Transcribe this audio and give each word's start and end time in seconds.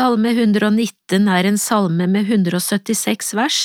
Salme 0.00 0.30
119 0.32 1.26
er 1.28 1.44
en 1.44 1.58
salme 1.60 2.06
med 2.08 2.30
176 2.32 3.34
vers. 3.36 3.56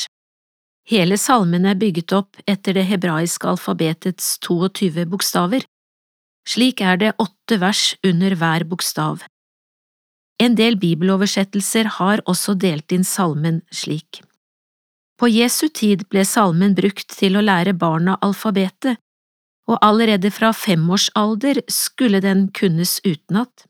Hele 0.91 1.15
salmen 1.15 1.63
er 1.63 1.77
bygget 1.79 2.11
opp 2.17 2.41
etter 2.43 2.75
det 2.75 2.81
hebraiske 2.89 3.47
alfabetets 3.47 4.34
22 4.43 5.05
bokstaver. 5.13 5.63
Slik 6.43 6.81
er 6.84 6.99
det 6.99 7.13
åtte 7.23 7.55
vers 7.61 7.84
under 8.03 8.35
hver 8.35 8.66
bokstav. 8.67 9.23
En 10.43 10.57
del 10.59 10.75
bibeloversettelser 10.81 11.88
har 11.99 12.23
også 12.27 12.57
delt 12.65 12.91
inn 12.91 13.07
salmen 13.07 13.61
slik. 13.71 14.20
På 15.15 15.29
Jesu 15.31 15.70
tid 15.70 16.03
ble 16.11 16.25
salmen 16.27 16.75
brukt 16.75 17.16
til 17.16 17.39
å 17.39 17.45
lære 17.45 17.77
barna 17.86 18.17
alfabetet, 18.20 18.99
og 19.72 19.80
allerede 19.80 20.33
fra 20.36 20.52
femårsalder 20.52 21.63
skulle 21.72 22.20
den 22.27 22.49
kunnes 22.59 22.97
utenat. 23.08 23.70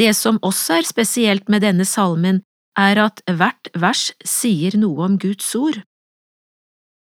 Det 0.00 0.14
som 0.16 0.38
også 0.40 0.80
er 0.80 0.88
spesielt 0.88 1.50
med 1.52 1.60
denne 1.66 1.84
salmen, 1.84 2.40
er 2.78 2.96
at 3.02 3.20
hvert 3.28 3.68
vers 3.76 4.10
sier 4.24 4.76
noe 4.80 5.04
om 5.04 5.18
Guds 5.20 5.52
ord. 5.58 5.82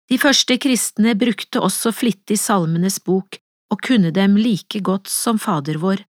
De 0.08 0.16
første 0.22 0.56
kristne 0.62 1.16
brukte 1.18 1.60
også 1.60 1.92
flittig 1.92 2.38
Salmenes 2.40 3.00
bok 3.02 3.40
og 3.74 3.82
kunne 3.82 4.12
dem 4.14 4.36
like 4.38 4.80
godt 4.80 5.10
som 5.10 5.40
Fader 5.42 5.80
vår. 5.82 6.04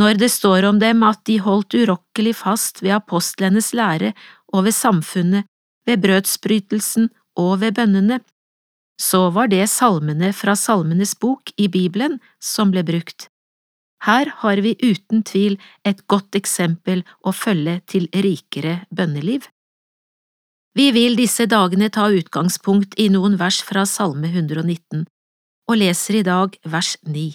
Når 0.00 0.18
det 0.20 0.30
står 0.32 0.66
om 0.68 0.80
dem 0.80 1.04
at 1.06 1.22
de 1.28 1.38
holdt 1.44 1.76
urokkelig 1.76 2.34
fast 2.40 2.82
ved 2.82 2.96
apostlenes 2.96 3.70
lære 3.76 4.12
og 4.52 4.66
ved 4.66 4.74
samfunnet, 4.76 5.46
ved 5.86 6.02
brødsbrytelsen 6.02 7.10
og 7.38 7.60
ved 7.60 7.76
bønnene, 7.76 8.20
så 9.00 9.28
var 9.30 9.52
det 9.52 9.68
salmene 9.68 10.32
fra 10.32 10.56
Salmenes 10.56 11.14
bok 11.20 11.52
i 11.60 11.68
Bibelen 11.68 12.18
som 12.40 12.72
ble 12.72 12.82
brukt. 12.84 13.28
Her 14.06 14.30
har 14.42 14.60
vi 14.62 14.76
uten 14.78 15.24
tvil 15.26 15.56
et 15.82 16.04
godt 16.06 16.38
eksempel 16.38 17.02
å 17.26 17.32
følge 17.34 17.80
til 17.90 18.06
rikere 18.14 18.84
bønneliv. 18.94 19.48
Vi 20.78 20.90
vil 20.94 21.16
disse 21.18 21.48
dagene 21.50 21.88
ta 21.90 22.06
utgangspunkt 22.12 22.94
i 23.02 23.08
noen 23.10 23.34
vers 23.40 23.62
fra 23.66 23.82
Salme 23.88 24.30
119, 24.30 25.06
og 25.66 25.80
leser 25.80 26.20
i 26.20 26.26
dag 26.26 26.54
vers 26.62 26.94
9. 27.02 27.32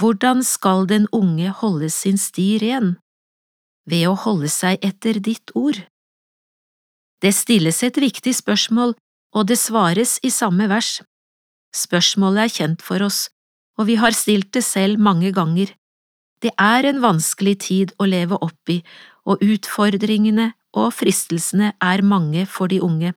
Hvordan 0.00 0.42
skal 0.46 0.86
den 0.90 1.06
unge 1.14 1.52
holde 1.60 1.90
sin 1.94 2.18
sti 2.18 2.48
ren? 2.62 2.96
Ved 3.86 4.08
å 4.08 4.16
holde 4.18 4.50
seg 4.50 4.82
etter 4.84 5.20
ditt 5.22 5.54
ord. 5.54 5.78
Det 7.22 7.34
stilles 7.34 7.82
et 7.86 7.98
viktig 7.98 8.34
spørsmål, 8.34 8.94
og 9.34 9.46
det 9.46 9.58
svares 9.60 10.18
i 10.26 10.30
samme 10.32 10.66
vers. 10.70 10.98
Spørsmålet 11.74 12.46
er 12.46 12.54
kjent 12.54 12.84
for 12.86 13.04
oss, 13.04 13.26
og 13.78 13.86
vi 13.86 13.96
har 14.00 14.16
stilt 14.16 14.50
det 14.54 14.64
selv 14.66 14.98
mange 14.98 15.32
ganger. 15.32 15.70
Det 16.42 16.50
er 16.58 16.86
en 16.86 17.00
vanskelig 17.02 17.56
tid 17.64 17.94
å 17.98 18.06
leve 18.06 18.38
opp 18.42 18.70
i, 18.70 18.80
og 19.26 19.42
utfordringene 19.42 20.52
og 20.78 20.92
fristelsene 20.94 21.72
er 21.82 22.02
mange 22.02 22.44
for 22.46 22.70
de 22.70 22.80
unge. 22.82 23.14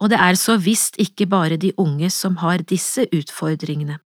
Og 0.00 0.10
det 0.10 0.18
er 0.20 0.36
så 0.38 0.56
visst 0.58 0.98
ikke 1.00 1.26
bare 1.30 1.56
de 1.60 1.72
unge 1.78 2.10
som 2.10 2.40
har 2.42 2.64
disse 2.66 3.06
utfordringene. 3.14 4.00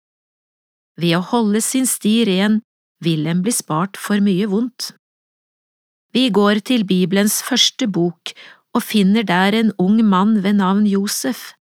Ved 0.98 1.16
å 1.16 1.24
holde 1.30 1.62
sin 1.62 1.86
sti 1.86 2.22
ren 2.28 2.60
vil 3.04 3.26
en 3.30 3.42
bli 3.42 3.54
spart 3.54 3.96
for 3.96 4.20
mye 4.22 4.48
vondt. 4.50 4.92
Vi 6.12 6.28
går 6.34 6.62
til 6.66 6.84
Bibelens 6.88 7.40
første 7.44 7.86
bok 7.86 8.32
og 8.74 8.84
finner 8.84 9.24
der 9.26 9.54
en 9.54 9.72
ung 9.78 10.00
mann 10.04 10.40
ved 10.42 10.58
navn 10.58 10.86
Josef. 10.88 11.52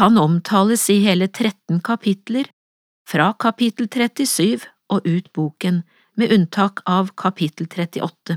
Han 0.00 0.18
omtales 0.18 0.88
i 0.92 1.00
hele 1.04 1.28
13 1.28 1.80
kapitler, 1.84 2.48
fra 3.08 3.32
kapittel 3.38 3.88
37 3.88 4.66
og 4.92 5.06
ut 5.06 5.32
boken, 5.32 5.82
med 6.16 6.32
unntak 6.32 6.82
av 6.84 7.14
kapittel 7.16 7.66
38. 7.66 8.36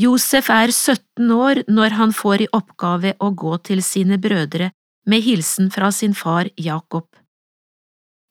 Josef 0.00 0.48
er 0.50 0.70
17 0.72 1.28
år 1.30 1.60
når 1.68 1.98
han 1.98 2.14
får 2.16 2.46
i 2.46 2.52
oppgave 2.56 3.12
å 3.20 3.28
gå 3.36 3.58
til 3.68 3.82
sine 3.84 4.16
brødre 4.16 4.70
med 5.06 5.20
hilsen 5.20 5.68
fra 5.70 5.90
sin 5.92 6.14
far 6.16 6.48
Jakob. 6.56 7.10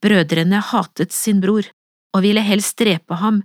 Brødrene 0.02 0.64
hatet 0.72 1.14
sin 1.14 1.42
bror 1.44 1.68
og 2.16 2.24
ville 2.26 2.42
helst 2.42 2.80
drepe 2.82 3.20
ham, 3.22 3.44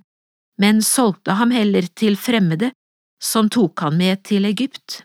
men 0.56 0.80
solgte 0.80 1.36
ham 1.36 1.52
heller 1.52 1.84
til 1.92 2.16
fremmede 2.16 2.72
som 3.20 3.50
tok 3.52 3.84
han 3.84 3.98
med 4.00 4.24
til 4.24 4.48
Egypt. 4.48 5.02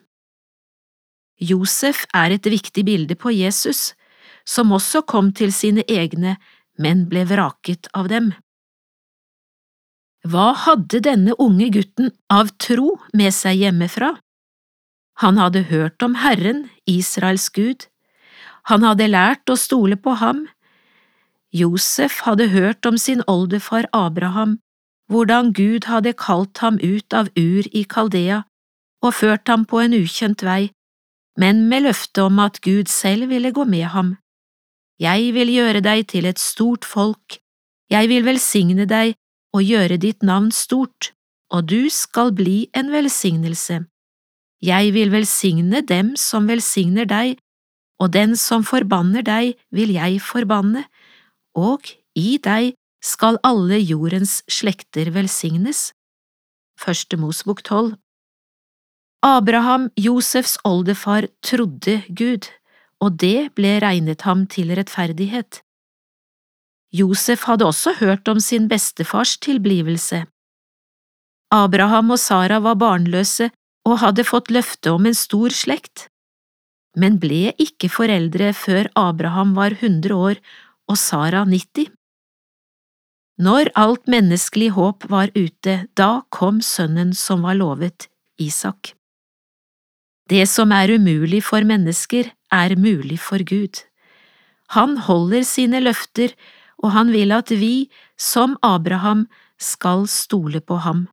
Josef 1.41 2.05
er 2.15 2.37
et 2.37 2.47
viktig 2.47 2.85
bilde 2.87 3.17
på 3.19 3.33
Jesus, 3.33 3.91
som 4.45 4.71
også 4.71 5.03
kom 5.07 5.31
til 5.33 5.53
sine 5.53 5.85
egne, 5.87 6.37
men 6.77 7.05
ble 7.09 7.25
vraket 7.29 7.89
av 7.93 8.09
dem. 8.11 8.33
Hva 10.27 10.51
hadde 10.65 11.01
denne 11.01 11.33
unge 11.41 11.71
gutten 11.73 12.11
av 12.29 12.51
tro 12.61 12.99
med 13.13 13.33
seg 13.33 13.63
hjemmefra? 13.63 14.15
Han 15.21 15.37
hadde 15.41 15.65
hørt 15.69 16.01
om 16.05 16.15
Herren, 16.21 16.67
Israels 16.85 17.49
Gud, 17.49 17.87
han 18.69 18.85
hadde 18.85 19.09
lært 19.09 19.49
å 19.49 19.57
stole 19.57 19.97
på 19.97 20.13
ham. 20.21 20.45
Josef 21.51 22.21
hadde 22.27 22.51
hørt 22.53 22.85
om 22.85 22.97
sin 23.01 23.23
oldefar 23.27 23.87
Abraham, 23.93 24.59
hvordan 25.11 25.51
Gud 25.57 25.89
hadde 25.89 26.13
kalt 26.13 26.61
ham 26.63 26.77
ut 26.79 27.13
av 27.13 27.31
Ur 27.35 27.67
i 27.73 27.83
Kaldea 27.83 28.43
og 29.01 29.17
ført 29.17 29.49
ham 29.49 29.65
på 29.65 29.81
en 29.81 29.95
ukjent 29.97 30.45
vei, 30.45 30.71
men 31.41 31.65
med 31.69 31.87
løfte 31.87 32.27
om 32.29 32.39
at 32.39 32.61
Gud 32.61 32.87
selv 32.91 33.31
ville 33.33 33.51
gå 33.51 33.65
med 33.65 33.89
ham. 33.95 34.15
Jeg 35.01 35.31
vil 35.33 35.49
gjøre 35.49 35.81
deg 35.81 36.05
til 36.13 36.27
et 36.29 36.37
stort 36.37 36.85
folk, 36.85 37.39
jeg 37.89 38.07
vil 38.11 38.23
velsigne 38.27 38.85
deg 38.85 39.15
og 39.55 39.65
gjøre 39.65 39.97
ditt 39.99 40.21
navn 40.23 40.51
stort, 40.53 41.11
og 41.51 41.67
du 41.67 41.89
skal 41.91 42.29
bli 42.37 42.69
en 42.77 42.91
velsignelse. 42.93 43.81
Jeg 44.61 44.93
vil 44.93 45.09
velsigne 45.11 45.81
dem 45.81 46.13
som 46.15 46.45
velsigner 46.47 47.09
deg, 47.09 47.39
og 47.99 48.13
den 48.13 48.37
som 48.37 48.63
forbanner 48.63 49.25
deg 49.25 49.57
vil 49.73 49.91
jeg 49.97 50.21
forbanne, 50.21 50.85
og 51.57 51.89
i 52.15 52.37
deg 52.37 52.75
skal 53.01 53.41
alle 53.43 53.81
jordens 53.81 54.39
slekter 54.49 55.09
velsignes. 55.17 55.91
Første 56.77 57.17
Mosbok 57.17 57.65
tolv 57.65 57.97
Abraham, 59.25 59.89
Josefs 59.97 60.55
oldefar, 60.65 61.27
trodde 61.45 62.01
Gud, 62.09 62.47
og 63.01 63.17
det 63.23 63.51
ble 63.57 63.77
regnet 63.81 64.23
ham 64.27 64.45
til 64.47 64.73
rettferdighet. 64.77 65.61
Josef 66.91 67.47
hadde 67.47 67.65
også 67.65 67.95
hørt 68.01 68.27
om 68.27 68.39
sin 68.43 68.67
bestefars 68.71 69.37
tilblivelse. 69.41 70.25
Abraham 71.51 72.13
og 72.15 72.19
Sara 72.19 72.59
var 72.63 72.77
barnløse 72.79 73.49
og 73.87 73.99
hadde 74.03 74.27
fått 74.27 74.51
løfte 74.51 74.91
om 74.93 75.07
en 75.07 75.17
stor 75.17 75.55
slekt, 75.55 76.07
men 76.99 77.17
ble 77.19 77.53
ikke 77.59 77.89
foreldre 77.91 78.51
før 78.55 78.91
Abraham 78.99 79.55
var 79.55 79.77
hundre 79.81 80.15
år 80.15 80.41
og 80.91 80.99
Sara 80.99 81.43
nitti. 81.47 81.87
Når 83.41 83.71
alt 83.79 84.09
menneskelig 84.11 84.73
håp 84.75 85.07
var 85.09 85.31
ute, 85.33 85.87
da 85.97 86.21
kom 86.29 86.59
sønnen 86.61 87.15
som 87.17 87.47
var 87.47 87.57
lovet, 87.57 88.09
Isak. 88.37 88.93
Det 90.29 90.43
som 90.47 90.71
er 90.75 90.91
umulig 90.93 91.41
for 91.43 91.65
mennesker, 91.65 92.29
er 92.51 92.75
mulig 92.75 93.19
for 93.19 93.43
Gud. 93.43 93.83
Han 94.75 94.97
holder 95.07 95.43
sine 95.47 95.81
løfter 95.83 96.35
og 96.81 96.93
han 96.95 97.11
vil 97.13 97.31
at 97.35 97.53
vi, 97.53 97.89
som 98.17 98.57
Abraham, 98.65 99.27
skal 99.61 100.07
stole 100.09 100.61
på 100.61 100.79
ham. 100.81 101.05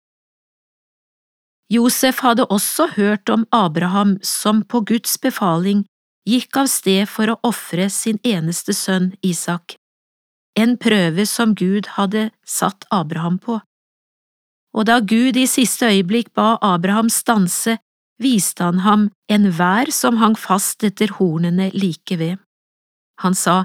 Josef 1.69 2.23
hadde 2.25 2.47
også 2.49 2.89
hørt 2.97 3.29
om 3.29 3.45
Abraham 3.53 4.17
som 4.25 4.63
på 4.65 4.81
Guds 4.89 5.19
befaling 5.21 5.85
gikk 6.29 6.57
av 6.57 6.71
sted 6.73 7.05
for 7.09 7.29
å 7.29 7.41
ofre 7.45 7.91
sin 7.93 8.17
eneste 8.25 8.73
sønn 8.73 9.11
Isak, 9.25 9.77
en 10.57 10.79
prøve 10.81 11.27
som 11.29 11.53
Gud 11.53 11.93
hadde 11.99 12.31
satt 12.49 12.89
Abraham 12.91 13.37
på. 13.39 13.61
Og 14.73 14.89
da 14.89 14.99
Gud 15.01 15.37
i 15.37 15.45
siste 15.49 15.91
øyeblikk 15.93 16.33
ba 16.37 16.57
Abraham 16.65 17.13
stanse, 17.13 17.77
viste 18.23 18.65
han 18.65 18.83
ham 18.85 19.09
en 19.31 19.51
vær 19.55 19.91
som 19.95 20.19
hang 20.23 20.37
fast 20.39 20.85
etter 20.85 21.15
hornene 21.19 21.71
like 21.75 22.19
ved. 22.19 22.39
Han 23.23 23.35
sa, 23.35 23.65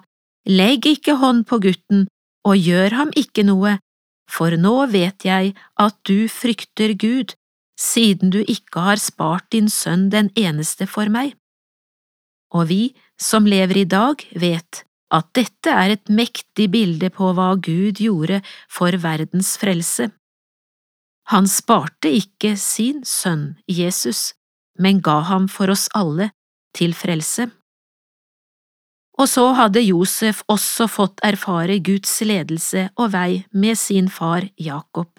Legg 0.50 0.85
ikke 0.89 1.15
hånd 1.21 1.45
på 1.47 1.61
gutten 1.63 2.07
og 2.44 2.59
gjør 2.59 2.97
ham 3.00 3.13
ikke 3.15 3.45
noe, 3.47 3.77
for 4.29 4.55
nå 4.59 4.75
vet 4.91 5.23
jeg 5.23 5.53
at 5.79 5.95
du 6.07 6.27
frykter 6.31 6.95
Gud, 7.00 7.35
siden 7.79 8.33
du 8.33 8.41
ikke 8.44 8.83
har 8.88 9.00
spart 9.01 9.50
din 9.55 9.69
sønn 9.71 10.09
den 10.11 10.29
eneste 10.39 10.88
for 10.89 11.09
meg. 11.11 11.38
Og 12.53 12.67
vi 12.69 12.81
som 13.19 13.47
lever 13.47 13.83
i 13.83 13.88
dag, 13.89 14.19
vet 14.35 14.83
at 15.13 15.29
dette 15.38 15.69
er 15.69 15.94
et 15.94 16.09
mektig 16.09 16.69
bilde 16.73 17.09
på 17.13 17.31
hva 17.38 17.53
Gud 17.55 18.01
gjorde 18.01 18.41
for 18.71 18.95
verdens 19.01 19.53
frelse. 19.61 20.09
Han 21.31 21.47
sparte 21.47 22.11
ikke 22.11 22.55
sin 22.59 23.03
sønn 23.07 23.53
Jesus, 23.69 24.33
men 24.79 25.01
ga 25.01 25.19
ham 25.29 25.47
for 25.47 25.69
oss 25.73 25.89
alle 25.95 26.31
til 26.77 26.95
frelse. 26.97 27.49
Og 29.21 29.29
så 29.29 29.43
hadde 29.53 29.83
Josef 29.85 30.41
også 30.49 30.87
fått 30.89 31.21
erfare 31.25 31.77
Guds 31.85 32.15
ledelse 32.25 32.87
og 32.97 33.13
vei 33.13 33.43
med 33.53 33.77
sin 33.77 34.09
far 34.09 34.49
Jakob. 34.57 35.11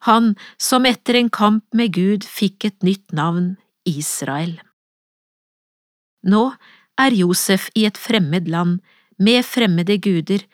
han 0.00 0.36
som 0.62 0.86
etter 0.86 1.16
en 1.18 1.28
kamp 1.28 1.64
med 1.74 1.92
Gud 1.92 2.22
fikk 2.22 2.64
et 2.64 2.82
nytt 2.86 3.12
navn, 3.12 3.56
Israel. 3.84 4.60
Nå 6.22 6.54
er 6.98 7.16
Josef 7.18 7.68
i 7.74 7.84
et 7.88 7.98
fremmed 7.98 8.46
land, 8.48 8.78
med 9.18 9.42
fremmede 9.42 9.98
guder, 9.98 10.44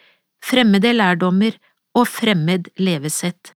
fremmede 0.43 0.95
lærdommer 0.97 1.53
og 1.95 2.09
fremmed 2.09 2.71
levesett. 2.81 3.53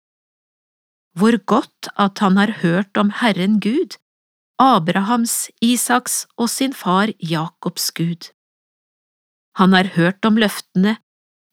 Hvor 1.15 1.37
godt 1.45 1.87
at 1.95 2.19
han 2.19 2.35
har 2.37 2.59
hørt 2.61 2.97
om 2.97 3.13
Herren 3.21 3.61
Gud, 3.63 3.95
Abrahams, 4.57 5.50
Isaks 5.62 6.25
og 6.38 6.50
sin 6.50 6.74
far 6.74 7.12
Jakobs 7.21 7.92
Gud. 7.92 8.31
Han 9.57 9.74
har 9.74 9.94
hørt 9.94 10.25
om 10.25 10.38
løftene 10.38 10.98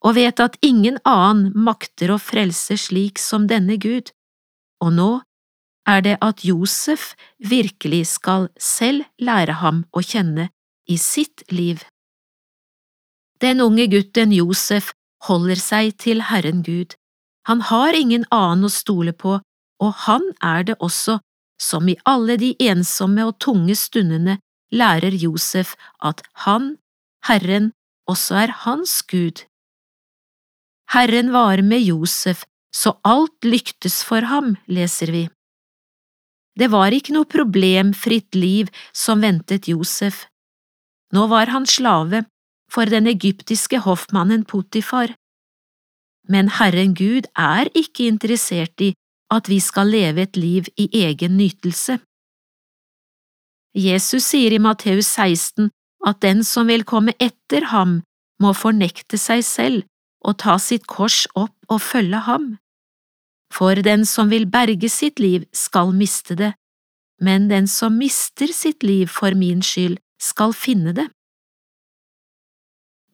og 0.04 0.16
vet 0.16 0.40
at 0.40 0.56
ingen 0.64 0.98
annen 1.08 1.52
makter 1.56 2.12
å 2.12 2.20
frelse 2.20 2.76
slik 2.80 3.20
som 3.20 3.46
denne 3.48 3.76
Gud, 3.80 4.12
og 4.84 4.92
nå 4.96 5.10
er 5.88 6.00
det 6.04 6.16
at 6.24 6.44
Josef 6.44 7.12
virkelig 7.38 8.06
skal 8.16 8.48
selv 8.60 9.04
lære 9.20 9.60
ham 9.60 9.84
å 9.92 10.00
kjenne 10.04 10.48
i 10.88 10.96
sitt 11.00 11.44
liv. 11.52 11.84
Den 13.40 13.60
unge 13.60 13.86
gutten 13.92 14.32
Josef 14.32 14.92
holder 15.28 15.60
seg 15.60 15.96
til 16.00 16.24
Herren 16.28 16.62
Gud, 16.64 16.96
han 17.48 17.60
har 17.68 17.96
ingen 17.96 18.24
annen 18.32 18.68
å 18.68 18.72
stole 18.72 19.12
på, 19.12 19.38
og 19.80 19.92
han 20.06 20.24
er 20.40 20.64
det 20.64 20.76
også 20.80 21.18
som 21.64 21.88
i 21.88 21.96
alle 22.04 22.36
de 22.40 22.52
ensomme 22.70 23.24
og 23.24 23.38
tunge 23.42 23.76
stundene 23.78 24.38
lærer 24.74 25.16
Josef 25.24 25.74
at 26.02 26.22
han, 26.44 26.74
Herren, 27.28 27.72
også 28.10 28.42
er 28.44 28.52
hans 28.64 29.00
Gud. 29.08 29.44
Herren 30.92 31.32
var 31.32 31.62
med 31.62 31.80
Josef 31.80 32.44
så 32.74 32.96
alt 33.06 33.46
lyktes 33.46 34.02
for 34.04 34.26
ham, 34.28 34.56
leser 34.66 35.12
vi. 35.14 35.24
Det 36.58 36.68
var 36.70 36.94
ikke 36.94 37.14
noe 37.14 37.26
problemfritt 37.26 38.34
liv 38.38 38.70
som 38.94 39.22
ventet 39.24 39.68
Josef. 39.70 40.26
Nå 41.14 41.26
var 41.30 41.50
han 41.54 41.66
slave 41.66 42.24
for 42.70 42.90
den 42.90 43.06
egyptiske 43.10 43.80
hoffmannen 43.86 44.44
Potifar. 44.46 45.14
Men 46.28 46.50
Herren 46.58 46.94
Gud 46.98 47.28
er 47.38 47.70
ikke 47.74 48.06
interessert 48.10 48.80
i 48.80 48.94
at 49.32 49.48
vi 49.48 49.60
skal 49.60 49.90
leve 49.92 50.26
et 50.26 50.36
liv 50.36 50.68
i 50.76 50.88
egen 51.04 51.36
nytelse. 51.38 51.98
Jesus 53.74 54.28
sier 54.30 54.54
i 54.54 54.62
Matteus 54.62 55.08
16 55.10 55.70
at 56.06 56.20
den 56.22 56.44
som 56.46 56.68
vil 56.70 56.84
komme 56.86 57.14
etter 57.18 57.70
ham, 57.72 58.02
må 58.42 58.50
fornekte 58.54 59.18
seg 59.18 59.44
selv 59.46 59.84
og 60.24 60.38
ta 60.42 60.56
sitt 60.58 60.86
kors 60.90 61.24
opp 61.38 61.54
og 61.70 61.80
følge 61.82 62.20
ham. 62.26 62.54
For 63.54 63.78
den 63.86 64.04
som 64.08 64.30
vil 64.32 64.46
berge 64.50 64.90
sitt 64.90 65.20
liv, 65.22 65.44
skal 65.54 65.94
miste 65.94 66.34
det, 66.38 66.52
men 67.22 67.48
den 67.48 67.68
som 67.70 67.98
mister 67.98 68.50
sitt 68.52 68.82
liv 68.82 69.06
for 69.06 69.36
min 69.38 69.62
skyld, 69.62 70.00
skal 70.20 70.54
finne 70.56 70.94
det. 70.96 71.08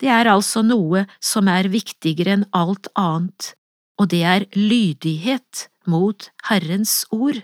Det 0.00 0.08
er 0.08 0.30
altså 0.32 0.62
noe 0.64 1.04
som 1.20 1.48
er 1.52 1.68
viktigere 1.68 2.38
enn 2.38 2.46
alt 2.56 2.88
annet, 2.96 3.52
og 4.00 4.08
det 4.12 4.22
er 4.24 4.48
lydighet 4.56 5.68
mot 5.90 6.30
Herrens 6.48 7.04
ord. 7.12 7.42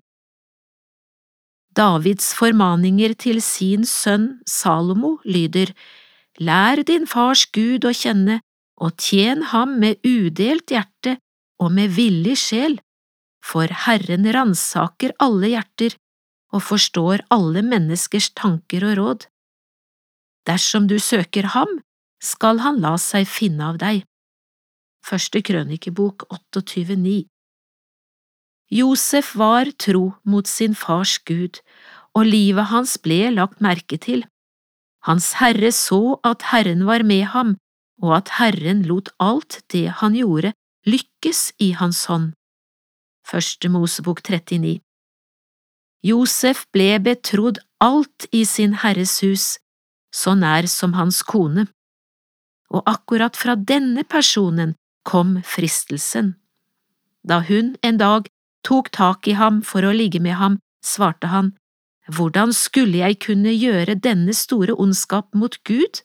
Davids 1.77 2.33
formaninger 2.33 3.13
til 3.21 3.43
sin 3.45 3.85
sønn 3.85 4.39
Salomo 4.49 5.19
lyder 5.29 5.75
Lær 6.41 6.81
din 6.89 7.05
fars 7.09 7.45
Gud 7.53 7.85
å 7.85 7.93
kjenne, 7.97 8.41
og 8.77 8.97
tjen 9.01 9.43
ham 9.53 9.79
med 9.81 10.01
udelt 10.05 10.73
hjerte 10.73 11.17
og 11.61 11.73
med 11.77 11.95
villig 11.97 12.37
sjel, 12.41 12.77
for 13.45 13.73
Herren 13.87 14.27
ransaker 14.37 15.15
alle 15.23 15.53
hjerter 15.55 15.97
og 16.53 16.65
forstår 16.65 17.25
alle 17.33 17.63
menneskers 17.65 18.31
tanker 18.37 18.85
og 18.85 18.99
råd. 19.01 19.29
Dersom 20.49 20.89
du 20.89 20.99
søker 21.01 21.49
ham, 21.57 21.81
skal 22.23 22.61
han 22.65 22.81
la 22.85 22.97
seg 23.01 23.27
finne 23.29 23.73
av 23.73 23.81
deg. 23.81 24.05
Første 25.07 25.39
krønikebok 25.39 26.25
28,9 26.35 27.29
Josef 28.75 29.29
var 29.39 29.69
tro 29.79 30.17
mot 30.27 30.49
sin 30.51 30.73
fars 30.75 31.13
Gud, 31.23 31.61
og 32.11 32.27
livet 32.27 32.67
hans 32.73 32.97
ble 32.99 33.29
lagt 33.31 33.61
merke 33.63 34.01
til. 34.03 34.25
Hans 35.07 35.29
Herre 35.39 35.71
så 35.71 36.17
at 36.27 36.49
Herren 36.51 36.83
var 36.89 37.05
med 37.07 37.23
ham, 37.35 37.53
og 38.03 38.17
at 38.17 38.33
Herren 38.41 38.81
lot 38.89 39.13
alt 39.23 39.61
det 39.71 39.85
han 40.01 40.17
gjorde, 40.19 40.51
lykkes 40.91 41.53
i 41.63 41.69
hans 41.79 42.01
hånd. 42.11 42.33
Første 43.23 43.71
Mosebok 43.71 44.25
39 44.27 44.81
Josef 46.03 46.65
ble 46.75 46.89
betrodd 47.05 47.61
alt 47.79 48.27
i 48.35 48.43
sin 48.43 48.75
Herres 48.83 49.21
hus, 49.23 49.47
så 50.11 50.35
nær 50.35 50.67
som 50.67 50.99
hans 50.99 51.23
kone, 51.23 51.69
og 52.75 52.83
akkurat 52.91 53.39
fra 53.39 53.55
denne 53.55 54.03
personen 54.03 54.75
kom 55.07 55.39
fristelsen. 55.47 56.35
Da 57.27 57.41
hun 57.47 57.75
en 57.83 58.01
dag 58.03 58.29
tok 58.67 58.91
tak 58.95 59.29
i 59.31 59.37
ham 59.39 59.63
for 59.63 59.87
å 59.87 59.95
ligge 59.95 60.21
med 60.23 60.39
ham, 60.41 60.59
svarte 60.85 61.31
han, 61.31 61.55
Hvordan 62.07 62.53
skulle 62.55 63.01
jeg 63.01 63.19
kunne 63.25 63.51
gjøre 63.51 63.97
denne 63.99 64.35
store 64.35 64.77
ondskap 64.79 65.33
mot 65.35 65.57
Gud? 65.67 66.05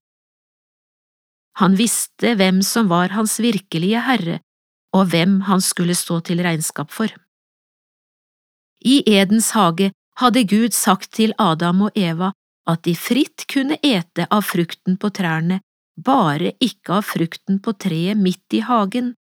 Han 1.62 1.76
visste 1.78 2.34
hvem 2.40 2.64
som 2.66 2.90
var 2.90 3.14
hans 3.14 3.38
virkelige 3.44 4.02
herre, 4.08 4.40
og 4.98 5.12
hvem 5.12 5.42
han 5.46 5.62
skulle 5.62 5.94
stå 5.96 6.20
til 6.26 6.42
regnskap 6.42 6.90
for. 6.90 7.14
I 8.82 9.04
Edens 9.06 9.52
hage 9.54 9.92
hadde 10.18 10.48
Gud 10.50 10.74
sagt 10.74 11.12
til 11.14 11.36
Adam 11.38 11.86
og 11.86 11.98
Eva 11.98 12.32
at 12.70 12.82
de 12.88 12.96
fritt 12.98 13.46
kunne 13.52 13.78
ete 13.86 14.26
av 14.30 14.46
frukten 14.48 14.98
på 14.98 15.12
trærne, 15.14 15.62
bare 15.98 16.54
ikke 16.60 17.00
av 17.00 17.08
frukten 17.08 17.60
på 17.64 17.74
treet 17.78 18.18
midt 18.18 18.58
i 18.58 18.62
hagen. 18.66 19.16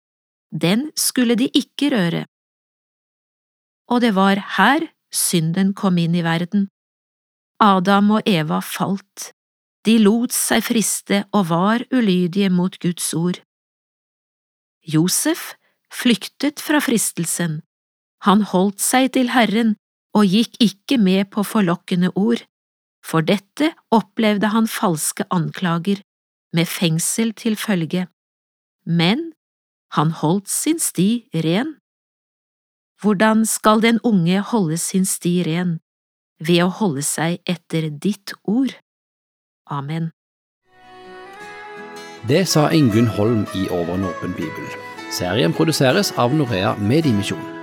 Den 0.52 0.90
skulle 0.96 1.36
de 1.40 1.50
ikke 1.56 1.92
røre 1.94 2.26
og 3.88 4.04
det 4.04 4.14
var 4.16 4.40
her 4.58 4.88
synden 5.14 5.74
kom 5.74 5.98
inn 6.02 6.16
i 6.16 6.26
verden. 6.26 6.68
Adam 7.64 8.12
og 8.20 8.28
Eva 8.30 8.60
falt, 8.62 9.32
de 9.88 9.98
lot 10.04 10.36
seg 10.36 10.66
friste 10.68 11.24
og 11.34 11.48
var 11.50 11.86
ulydige 11.96 12.52
mot 12.54 12.76
Guds 12.84 13.14
ord. 13.18 13.40
Josef 14.84 15.56
flyktet 15.94 16.62
fra 16.64 16.82
fristelsen, 16.84 17.62
han 18.28 18.44
holdt 18.52 18.84
seg 18.84 19.14
til 19.16 19.32
Herren 19.32 19.76
og 20.18 20.28
gikk 20.28 20.60
ikke 20.64 20.98
med 21.00 21.32
på 21.32 21.44
forlokkende 21.48 22.12
ord, 22.16 22.44
for 23.06 23.24
dette 23.24 23.72
opplevde 23.94 24.52
han 24.52 24.68
falske 24.68 25.26
anklager, 25.32 26.02
med 26.54 26.66
fengsel 26.66 27.34
til 27.34 27.56
følge, 27.56 28.08
men 28.86 29.34
han 29.92 30.12
holdt 30.12 30.50
sin 30.50 30.80
sti 30.80 31.28
ren 31.34 31.78
hvordan 33.02 33.46
skal 33.46 33.82
den 33.82 34.00
unge 34.04 34.42
holde 34.42 34.78
sin 34.78 35.06
sti 35.06 35.44
ren? 35.46 35.80
Ved 36.42 36.64
å 36.64 36.70
holde 36.70 37.02
seg 37.06 37.42
etter 37.50 37.90
ditt 37.90 38.34
ord. 38.44 38.74
Amen. 39.70 40.12
Det 42.30 42.44
sa 42.50 42.68
Ingunn 42.74 43.10
Holm 43.18 43.46
i 43.56 43.68
Over 43.70 43.96
en 43.96 44.10
åpen 44.10 44.34
bibel. 44.38 44.66
Serien 45.14 45.54
produseres 45.54 46.12
av 46.18 46.34
Norea 46.34 46.76
Mediemisjon. 46.82 47.57